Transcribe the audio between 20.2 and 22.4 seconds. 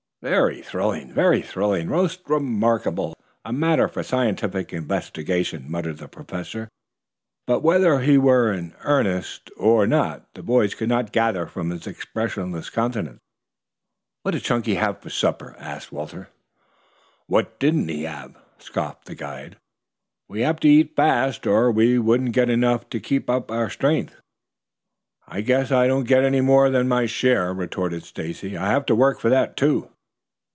"We have to eat fast or we wouldn't